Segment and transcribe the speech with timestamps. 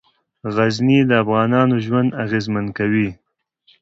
[0.55, 3.09] غزني د افغانانو ژوند اغېزمن کوي.